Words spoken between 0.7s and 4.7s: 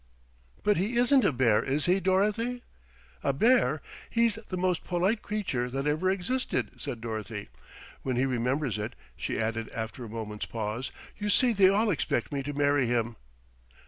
he isn't a bear, is he, Dorothy?" "A bear? He's the